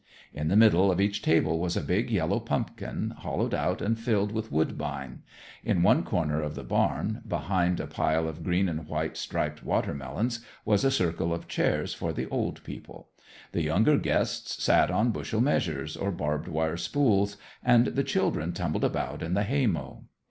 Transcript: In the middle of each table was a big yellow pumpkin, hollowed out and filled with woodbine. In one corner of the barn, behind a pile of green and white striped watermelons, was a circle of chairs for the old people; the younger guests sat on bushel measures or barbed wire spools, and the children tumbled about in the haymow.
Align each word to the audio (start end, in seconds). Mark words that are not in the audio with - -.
In 0.33 0.47
the 0.47 0.55
middle 0.55 0.91
of 0.91 0.99
each 0.99 1.21
table 1.21 1.59
was 1.59 1.77
a 1.77 1.81
big 1.83 2.09
yellow 2.09 2.39
pumpkin, 2.39 3.11
hollowed 3.19 3.53
out 3.53 3.83
and 3.83 3.99
filled 3.99 4.31
with 4.31 4.51
woodbine. 4.51 5.21
In 5.63 5.83
one 5.83 6.01
corner 6.01 6.41
of 6.41 6.55
the 6.55 6.63
barn, 6.63 7.21
behind 7.27 7.79
a 7.79 7.85
pile 7.85 8.27
of 8.27 8.43
green 8.43 8.67
and 8.67 8.87
white 8.87 9.15
striped 9.15 9.63
watermelons, 9.63 10.39
was 10.65 10.83
a 10.83 10.89
circle 10.89 11.31
of 11.31 11.47
chairs 11.47 11.93
for 11.93 12.13
the 12.13 12.27
old 12.29 12.63
people; 12.63 13.09
the 13.51 13.61
younger 13.61 13.95
guests 13.95 14.63
sat 14.63 14.89
on 14.89 15.11
bushel 15.11 15.39
measures 15.39 15.95
or 15.95 16.11
barbed 16.11 16.47
wire 16.47 16.77
spools, 16.77 17.37
and 17.63 17.85
the 17.85 18.03
children 18.03 18.53
tumbled 18.53 18.83
about 18.83 19.21
in 19.21 19.35
the 19.35 19.43
haymow. 19.43 20.05